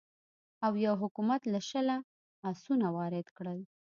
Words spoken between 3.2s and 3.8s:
کړل.